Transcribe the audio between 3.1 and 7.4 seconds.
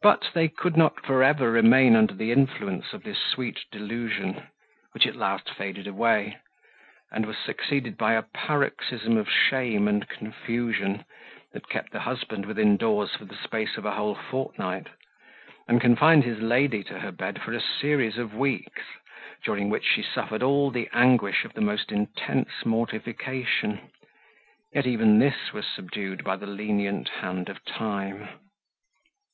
sweet delusion, which at last faded away, and was